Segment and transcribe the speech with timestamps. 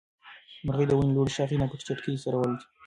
[0.65, 2.65] مرغۍ د ونې له لوړې ښاخۍ نه په چټکۍ سره والوته.